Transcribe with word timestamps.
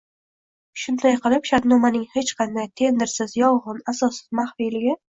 Shunday 0.83 1.17
qilib, 1.25 1.45
shartnomaning 1.51 2.09
hech 2.17 2.33
qanday 2.41 2.73
tendersiz, 2.83 3.39
yolg'on, 3.45 3.89
asossiz 3.97 4.39
maxfiyligi 4.43 5.03